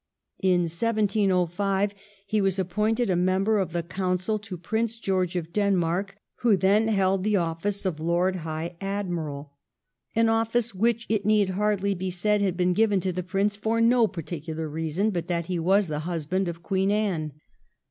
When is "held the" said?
6.87-7.35